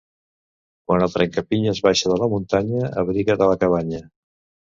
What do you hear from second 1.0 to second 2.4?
el trencapinyes baixa de la